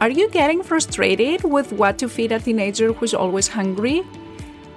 [0.00, 4.04] Are you getting frustrated with what to feed a teenager who's always hungry?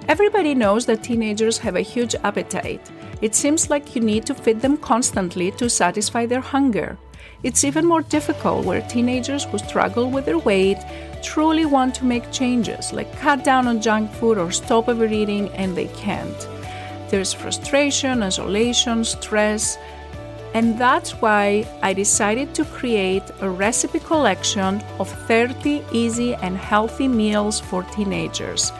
[0.08, 2.90] Everybody knows that teenagers have a huge appetite.
[3.20, 6.98] It seems like you need to feed them constantly to satisfy their hunger.
[7.44, 10.78] It's even more difficult where teenagers who struggle with their weight
[11.22, 15.76] truly want to make changes, like cut down on junk food or stop overeating, and
[15.76, 16.48] they can't.
[17.10, 19.78] There's frustration, isolation, stress,
[20.54, 27.08] and that's why I decided to create a recipe collection of 30 easy and healthy
[27.08, 28.72] meals for teenagers.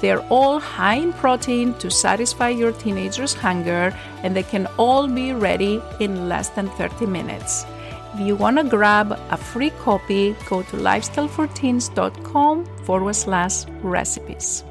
[0.00, 5.32] They're all high in protein to satisfy your teenager's hunger, and they can all be
[5.32, 7.66] ready in less than 30 minutes.
[8.14, 14.64] If you want to grab a free copy, go to lifestyleforteens.com forward slash recipes.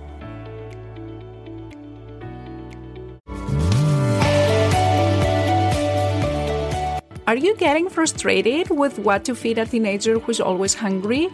[7.30, 11.30] Are you getting frustrated with what to feed a teenager who's always hungry?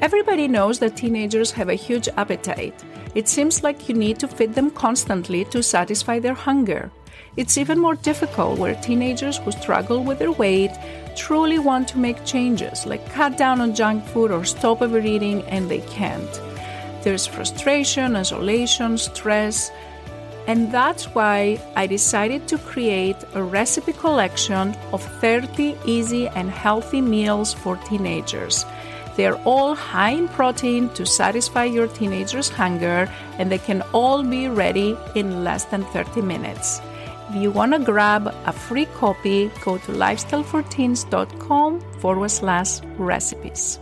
[0.00, 2.82] Everybody knows that teenagers have a huge appetite.
[3.14, 6.90] It seems like you need to feed them constantly to satisfy their hunger.
[7.36, 10.72] It's even more difficult where teenagers who struggle with their weight
[11.16, 15.70] truly want to make changes, like cut down on junk food or stop overeating, and
[15.70, 16.40] they can't.
[17.02, 19.70] There's frustration, isolation, stress,
[20.46, 27.00] and that's why I decided to create a recipe collection of 30 easy and healthy
[27.00, 28.64] meals for teenagers.
[29.16, 34.48] They're all high in protein to satisfy your teenager's hunger, and they can all be
[34.48, 36.80] ready in less than 30 minutes.
[37.28, 43.78] If you want to grab a free copy, go to lifestyleforteens.com forward slash recipes.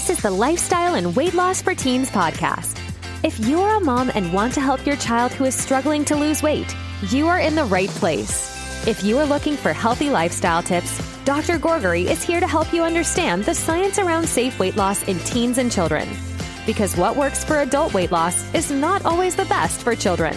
[0.00, 2.80] This is the Lifestyle and Weight Loss for Teens podcast.
[3.22, 6.42] If you're a mom and want to help your child who is struggling to lose
[6.42, 6.74] weight,
[7.10, 8.88] you are in the right place.
[8.88, 11.58] If you are looking for healthy lifestyle tips, Dr.
[11.58, 15.58] Gourgari is here to help you understand the science around safe weight loss in teens
[15.58, 16.08] and children.
[16.64, 20.34] Because what works for adult weight loss is not always the best for children.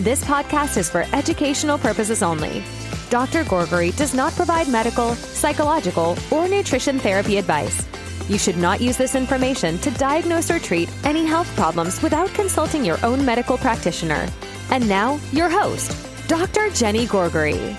[0.00, 2.64] This podcast is for educational purposes only.
[3.10, 3.44] Dr.
[3.44, 7.86] Gourgari does not provide medical, psychological, or nutrition therapy advice.
[8.28, 12.84] You should not use this information to diagnose or treat any health problems without consulting
[12.84, 14.26] your own medical practitioner.
[14.70, 15.94] And now, your host,
[16.26, 16.70] Dr.
[16.70, 17.76] Jenny Gourgari.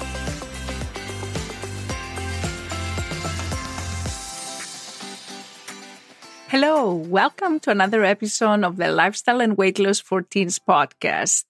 [6.48, 11.44] Hello, welcome to another episode of the Lifestyle and Weight Loss for Teens podcast.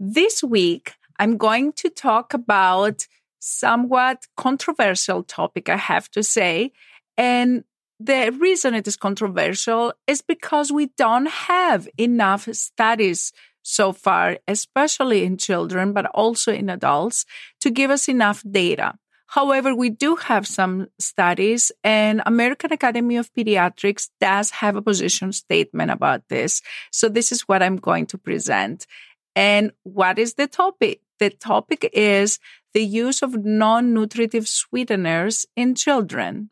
[0.00, 3.06] This week, I'm going to talk about
[3.38, 6.72] somewhat controversial topic, I have to say,
[7.18, 7.64] and
[8.00, 13.32] the reason it is controversial is because we don't have enough studies
[13.62, 17.24] so far, especially in children, but also in adults,
[17.60, 18.94] to give us enough data.
[19.28, 25.32] However, we do have some studies, and American Academy of Pediatrics does have a position
[25.32, 26.62] statement about this.
[26.92, 28.86] So this is what I'm going to present.
[29.34, 31.00] And what is the topic?
[31.18, 32.38] The topic is
[32.74, 36.50] the use of non-nutritive sweeteners in children.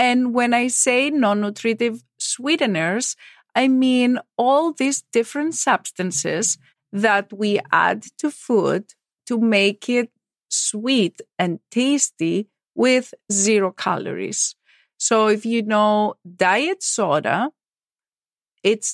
[0.00, 3.16] And when I say non nutritive sweeteners,
[3.54, 6.56] I mean all these different substances
[6.92, 8.94] that we add to food
[9.26, 10.10] to make it
[10.48, 14.56] sweet and tasty with zero calories.
[14.96, 17.50] So if you know diet soda,
[18.62, 18.86] it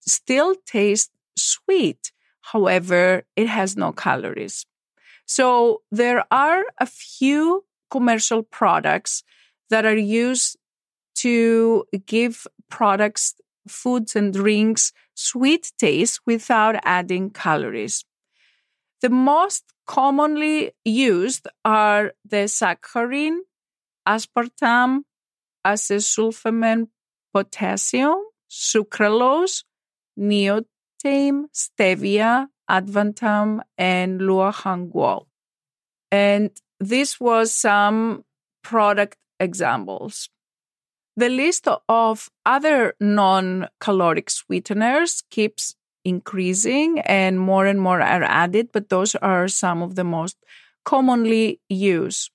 [0.00, 2.12] still tastes sweet.
[2.40, 4.66] However, it has no calories.
[5.26, 9.24] So there are a few commercial products
[9.70, 10.56] that are used
[11.16, 13.34] to give products,
[13.66, 18.04] foods, and drinks sweet taste without adding calories.
[19.00, 23.38] The most commonly used are the saccharin,
[24.06, 25.00] aspartame,
[25.66, 26.88] acesulfame,
[27.32, 28.18] potassium,
[28.50, 29.64] sucralose,
[30.18, 35.26] neotame, stevia, advantame, and luohanguo.
[36.10, 36.50] And
[36.80, 38.24] this was some
[38.62, 40.28] product examples.
[41.16, 45.74] The list of other non caloric sweeteners keeps
[46.04, 50.36] increasing and more and more are added, but those are some of the most
[50.84, 52.30] commonly used.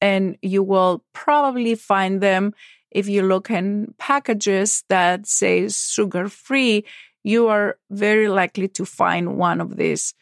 [0.00, 2.54] And you will probably find them
[2.90, 6.84] if you look in packages that say sugar free,
[7.22, 10.14] you are very likely to find one of these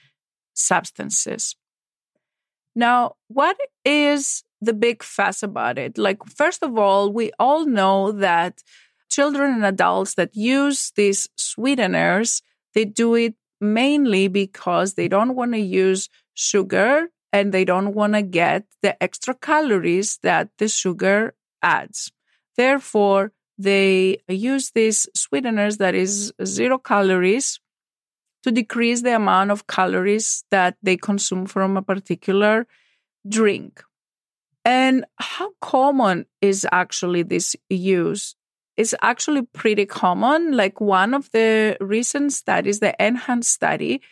[0.54, 1.56] substances.
[2.74, 5.98] Now, what is the big fuss about it.
[5.98, 8.62] Like, first of all, we all know that
[9.08, 12.42] children and adults that use these sweeteners,
[12.74, 18.14] they do it mainly because they don't want to use sugar and they don't want
[18.14, 22.12] to get the extra calories that the sugar adds.
[22.56, 27.58] Therefore, they use these sweeteners that is zero calories
[28.42, 32.66] to decrease the amount of calories that they consume from a particular
[33.28, 33.82] drink.
[34.66, 38.34] And how common is actually this use?
[38.76, 40.56] It's actually pretty common.
[40.56, 44.02] Like one of the recent studies, the NHANES study,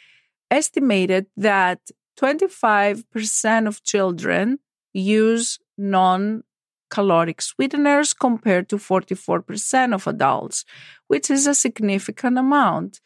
[0.52, 1.80] estimated that
[2.20, 4.60] 25% of children
[4.92, 6.44] use non
[6.88, 10.64] caloric sweeteners compared to 44% of adults,
[11.08, 13.00] which is a significant amount.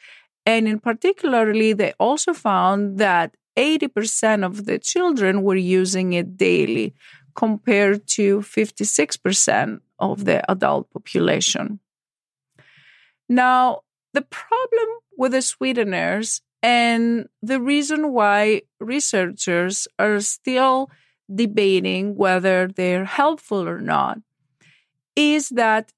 [0.44, 6.94] And in particularly, they also found that 80% of the children were using it daily
[7.38, 11.78] compared to 56% of the adult population.
[13.28, 13.82] Now,
[14.12, 20.90] the problem with the sweeteners and the reason why researchers are still
[21.32, 24.18] debating whether they're helpful or not
[25.14, 25.92] is that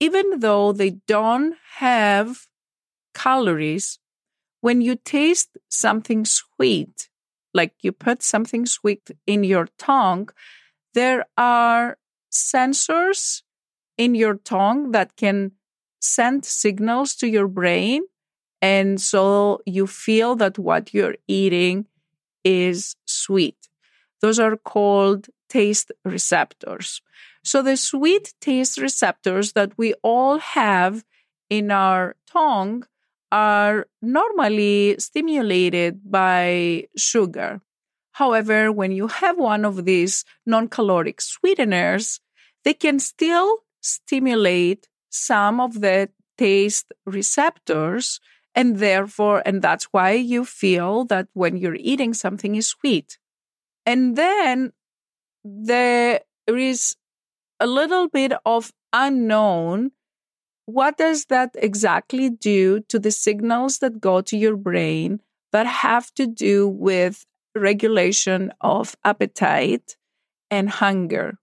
[0.00, 2.46] even though they don't have
[3.14, 3.98] calories,
[4.60, 7.08] when you taste something sweet,
[7.54, 10.28] like you put something sweet in your tongue,
[10.94, 11.98] there are
[12.32, 13.42] sensors
[13.96, 15.52] in your tongue that can
[16.00, 18.02] send signals to your brain.
[18.60, 21.86] And so you feel that what you're eating
[22.44, 23.68] is sweet.
[24.20, 27.00] Those are called taste receptors.
[27.44, 31.04] So the sweet taste receptors that we all have
[31.50, 32.86] in our tongue
[33.30, 37.60] are normally stimulated by sugar.
[38.14, 42.20] However, when you have one of these non caloric sweeteners,
[42.62, 48.20] they can still stimulate some of the taste receptors.
[48.54, 53.18] And therefore, and that's why you feel that when you're eating something is sweet.
[53.84, 54.72] And then
[55.42, 56.94] there is
[57.58, 59.90] a little bit of unknown.
[60.66, 65.20] What does that exactly do to the signals that go to your brain
[65.50, 69.96] that have to do with regulation of appetite
[70.50, 71.38] and hunger?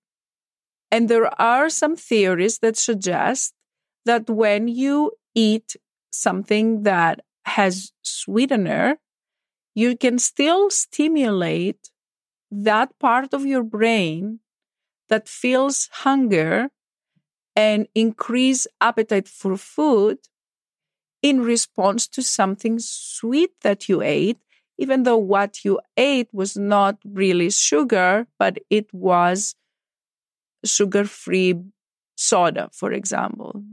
[0.91, 3.53] And there are some theories that suggest
[4.05, 5.75] that when you eat
[6.11, 8.97] something that has sweetener,
[9.73, 11.89] you can still stimulate
[12.51, 14.39] that part of your brain
[15.09, 16.69] that feels hunger
[17.55, 20.19] and increase appetite for food
[21.21, 24.39] in response to something sweet that you ate,
[24.81, 29.53] even though what you ate was not really sugar, but it was
[30.65, 31.53] sugar free
[32.15, 33.63] soda, for example.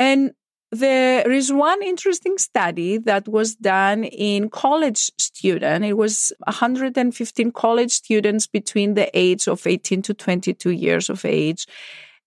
[0.00, 0.32] And
[0.72, 5.86] there is one interesting study that was done in college students.
[5.86, 11.68] It was 115 college students between the age of 18 to 22 years of age.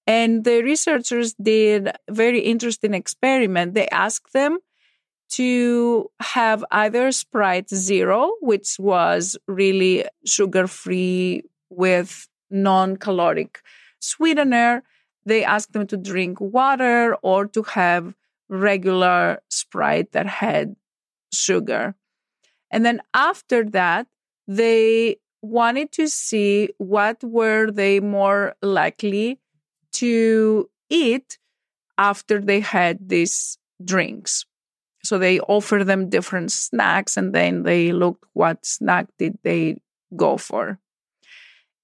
[0.07, 3.73] And the researchers did a very interesting experiment.
[3.73, 4.59] They asked them
[5.31, 13.61] to have either Sprite Zero, which was really sugar free with non caloric
[13.99, 14.83] sweetener.
[15.25, 18.13] They asked them to drink water or to have
[18.47, 20.75] regular Sprite that had
[21.33, 21.95] sugar.
[22.71, 24.07] And then after that,
[24.47, 29.39] they wanted to see what were they more likely
[29.93, 31.37] to eat
[31.97, 34.45] after they had these drinks.
[35.05, 39.77] So they offer them different snacks and then they looked what snack did they
[40.15, 40.79] go for.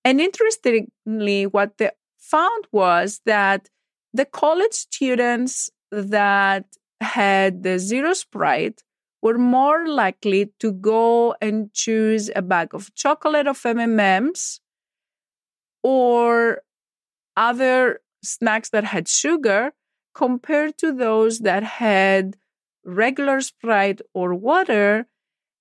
[0.03, 3.69] And interestingly, what they found was that
[4.13, 6.65] the college students that
[6.99, 8.83] had the zero sprite
[9.21, 14.59] were more likely to go and choose a bag of chocolate of M&Ms
[15.83, 16.61] or
[17.37, 19.73] other snacks that had sugar
[20.13, 22.35] compared to those that had
[22.85, 25.07] regular Sprite or water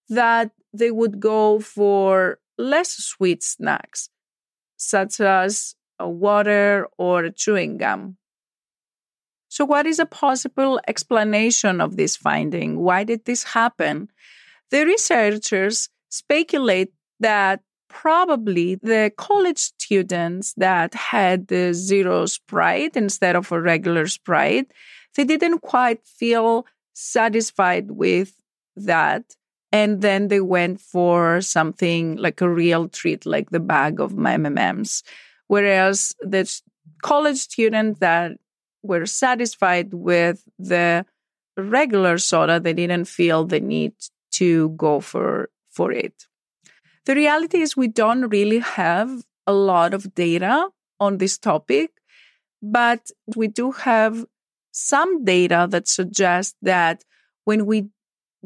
[0.08, 4.08] that they would go for less sweet snacks
[4.76, 8.16] such as water or chewing gum.
[9.48, 12.78] So, what is a possible explanation of this finding?
[12.78, 14.08] Why did this happen?
[14.70, 23.50] The researchers speculate that probably the college students that had the zero sprite instead of
[23.50, 24.70] a regular sprite,
[25.16, 28.34] they didn't quite feel satisfied with
[28.76, 29.36] that.
[29.72, 35.02] And then they went for something like a real treat, like the bag of M&Ms.
[35.46, 36.50] Whereas the
[37.02, 38.32] college student that
[38.82, 41.06] were satisfied with the
[41.56, 43.92] regular soda, they didn't feel the need
[44.32, 46.26] to go for, for it.
[47.06, 50.68] The reality is, we don't really have a lot of data
[50.98, 51.90] on this topic,
[52.62, 54.24] but we do have
[54.72, 57.04] some data that suggests that
[57.44, 57.88] when we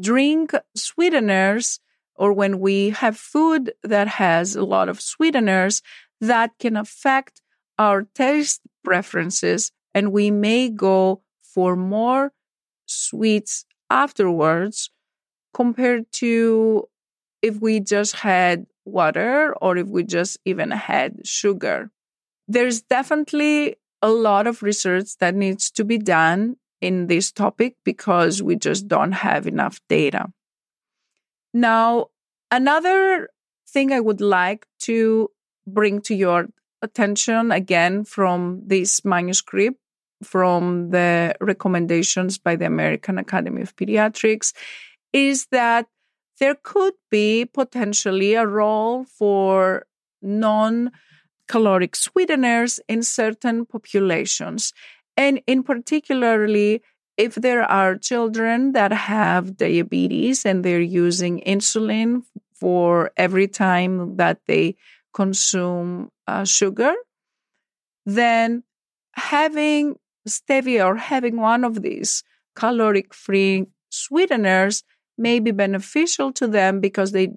[0.00, 1.80] drink sweeteners
[2.16, 5.82] or when we have food that has a lot of sweeteners,
[6.20, 7.40] that can affect
[7.78, 12.32] our taste preferences and we may go for more
[12.86, 14.90] sweets afterwards
[15.52, 16.84] compared to
[17.42, 21.90] if we just had water or if we just even had sugar.
[22.48, 28.42] There's definitely a lot of research that needs to be done in this topic because
[28.42, 30.26] we just don't have enough data.
[31.54, 32.08] Now,
[32.50, 33.30] another
[33.66, 35.30] thing I would like to
[35.66, 36.48] bring to your
[36.82, 39.78] attention again from this manuscript
[40.22, 44.52] from the recommendations by the American Academy of Pediatrics
[45.14, 45.86] is that
[46.40, 49.86] there could be potentially a role for
[50.20, 50.90] non
[51.48, 54.72] caloric sweeteners in certain populations.
[55.16, 56.82] And in particularly,
[57.16, 62.22] if there are children that have diabetes and they're using insulin
[62.54, 64.74] for every time that they
[65.12, 66.94] consume uh, sugar,
[68.04, 68.64] then
[69.12, 69.96] having
[70.28, 72.24] stevia or having one of these
[72.56, 74.82] caloric free sweeteners
[75.16, 77.28] may be beneficial to them because they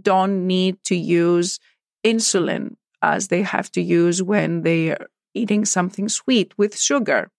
[0.00, 1.58] don't need to use
[2.04, 7.30] insulin as they have to use when they are eating something sweet with sugar.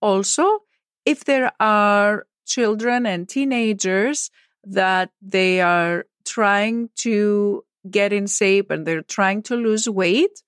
[0.00, 0.60] Also,
[1.04, 4.30] if there are children and teenagers
[4.64, 10.42] that they are trying to get in shape and they're trying to lose weight,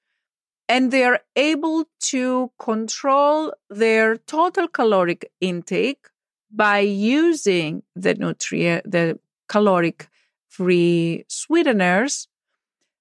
[0.69, 6.09] and they're able to control their total caloric intake
[6.51, 10.09] by using the nutrient, the caloric
[10.49, 12.29] free sweeteners,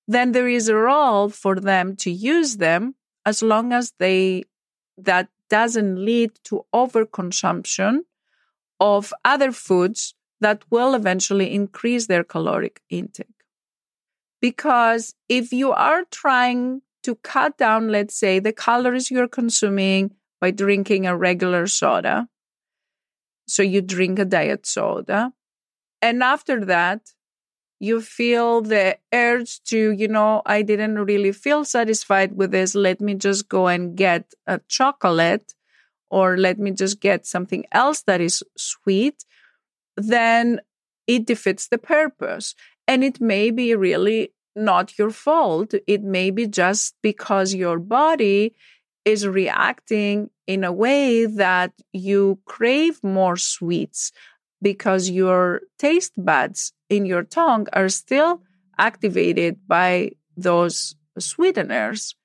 [0.07, 2.95] then there is a role for them to use them
[3.25, 4.43] as long as they
[4.97, 7.99] that doesn't lead to overconsumption
[8.79, 13.27] of other foods that will eventually increase their caloric intake.
[14.41, 20.51] Because if you are trying to cut down, let's say, the calories you're consuming by
[20.51, 22.27] drinking a regular soda,
[23.47, 25.33] so you drink a diet soda.
[26.01, 27.13] And after that,
[27.79, 32.73] you feel the urge to, you know, I didn't really feel satisfied with this.
[32.73, 35.53] Let me just go and get a chocolate
[36.09, 39.25] or let me just get something else that is sweet.
[39.95, 40.61] Then
[41.05, 42.55] it defeats the purpose.
[42.87, 45.73] And it may be really not your fault.
[45.85, 48.55] It may be just because your body
[49.05, 54.11] is reacting in a way that you crave more sweets
[54.61, 58.41] because your taste buds in your tongue are still
[58.77, 62.15] activated by those sweeteners.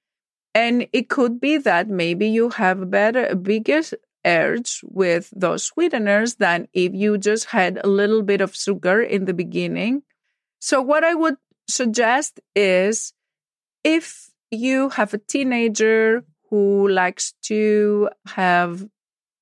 [0.55, 3.83] And it could be that maybe you have a better, a bigger
[4.25, 9.25] urge with those sweeteners than if you just had a little bit of sugar in
[9.25, 10.03] the beginning.
[10.61, 11.37] So, what I would
[11.69, 13.15] suggest is
[13.83, 18.87] if you have a teenager who likes to have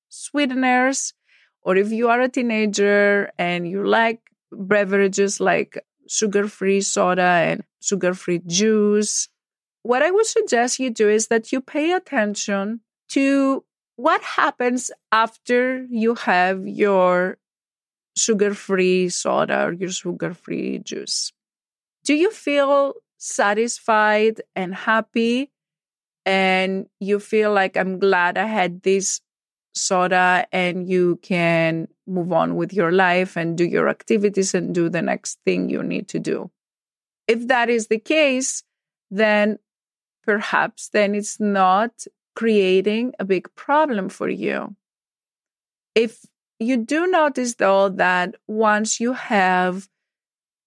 [0.09, 1.13] sweeteners,
[1.63, 4.19] or if you are a teenager and you like
[4.51, 9.29] beverages like sugar free soda and sugar free juice,
[9.83, 13.63] what I would suggest you do is that you pay attention to
[13.95, 17.37] what happens after you have your
[18.15, 21.31] sugar free soda or your sugar free juice.
[22.03, 25.51] Do you feel satisfied and happy
[26.25, 29.21] and you feel like I'm glad I had this
[29.73, 34.89] soda and you can move on with your life and do your activities and do
[34.89, 36.51] the next thing you need to do.
[37.27, 38.63] If that is the case,
[39.09, 39.59] then
[40.23, 44.75] perhaps then it's not creating a big problem for you.
[45.95, 46.25] If
[46.59, 49.89] you do notice though that once you have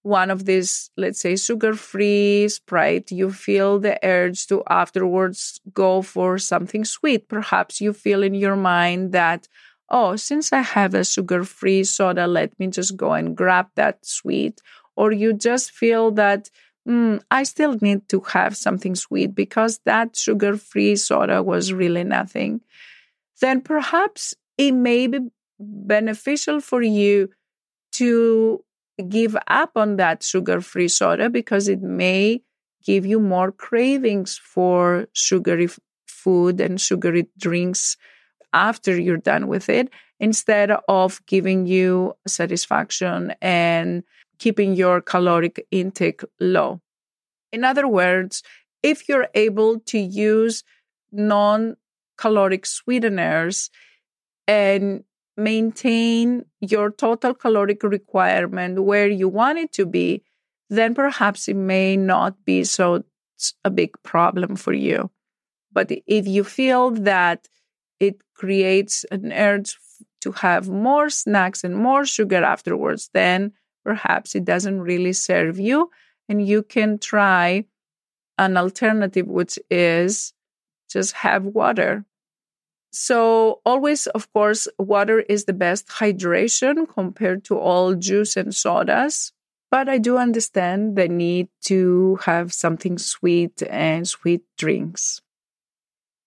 [0.05, 6.03] one of these, let's say, sugar free Sprite, you feel the urge to afterwards go
[6.03, 7.29] for something sweet.
[7.29, 9.49] Perhaps you feel in your mind that,
[9.89, 14.05] oh, since I have a sugar free soda, let me just go and grab that
[14.05, 14.61] sweet.
[14.95, 16.51] Or you just feel that,
[16.87, 22.05] mm, I still need to have something sweet because that sugar free soda was really
[22.05, 22.61] nothing.
[23.41, 25.21] Then perhaps it may be
[25.59, 27.31] beneficial for you
[27.93, 28.65] to
[29.09, 32.43] give up on that sugar free soda because it may
[32.85, 35.69] give you more cravings for sugary
[36.07, 37.97] food and sugary drinks
[38.53, 44.05] after you're done with it instead of giving you satisfaction and
[44.39, 46.81] keeping your caloric intake low.
[47.53, 48.43] In other words,
[48.83, 50.63] if you're able to use
[51.11, 51.77] non
[52.17, 53.71] caloric sweeteners
[54.47, 55.05] and
[55.37, 60.23] maintain your total caloric requirement where you want it to be,
[60.71, 63.05] then perhaps it may not be so
[63.65, 65.11] a big problem for you.
[65.73, 67.49] But if you feel that
[67.99, 69.77] it creates an urge
[70.21, 73.53] to have more snacks and more sugar afterwards, then
[73.85, 75.91] perhaps it doesn't really serve you.
[76.29, 77.67] And you can try
[78.39, 80.33] an alternative, which is
[80.89, 82.05] just have water.
[82.95, 89.33] So, always, of course, water is the best hydration compared to all juice and sodas.
[89.69, 95.21] But I do understand the need to have something sweet and sweet drinks.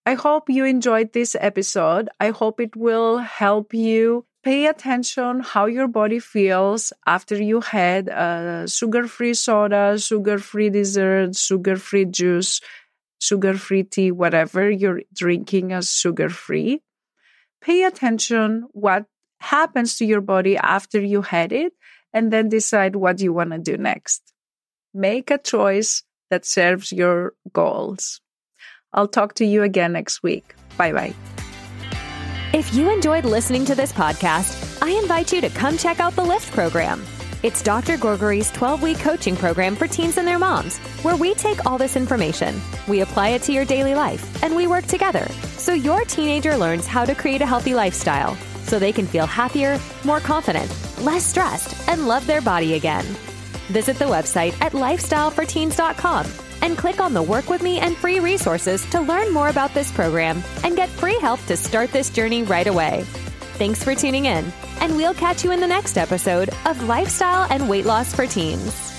[0.04, 2.10] I hope you enjoyed this episode.
[2.20, 8.08] I hope it will help you pay attention how your body feels after you had
[8.08, 12.60] a sugar-free soda, sugar-free dessert, sugar-free juice,
[13.18, 16.82] sugar-free tea, whatever you're drinking as sugar-free.
[17.60, 19.06] Pay attention what
[19.40, 21.72] happens to your body after you had it
[22.12, 24.32] and then decide what you want to do next.
[24.94, 28.20] Make a choice that serves your goals.
[28.92, 30.54] I'll talk to you again next week.
[30.76, 31.14] Bye bye.
[32.54, 36.24] If you enjoyed listening to this podcast, I invite you to come check out the
[36.24, 37.04] LIFT program.
[37.44, 37.96] It's Dr.
[37.96, 41.94] Gourgari's 12 week coaching program for teens and their moms, where we take all this
[41.94, 45.24] information, we apply it to your daily life, and we work together
[45.56, 49.78] so your teenager learns how to create a healthy lifestyle so they can feel happier,
[50.04, 50.68] more confident,
[51.00, 53.04] less stressed, and love their body again.
[53.68, 56.26] Visit the website at lifestyleforteens.com
[56.62, 59.92] and click on the Work With Me and free resources to learn more about this
[59.92, 63.06] program and get free help to start this journey right away.
[63.58, 67.68] Thanks for tuning in, and we'll catch you in the next episode of Lifestyle and
[67.68, 68.97] Weight Loss for Teens.